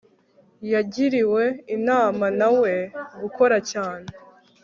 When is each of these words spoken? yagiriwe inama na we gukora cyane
yagiriwe 0.73 1.43
inama 1.75 2.25
na 2.39 2.49
we 2.59 2.73
gukora 3.21 3.57
cyane 3.71 4.07